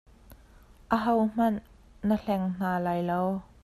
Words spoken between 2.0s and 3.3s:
na hleng hna lai lo.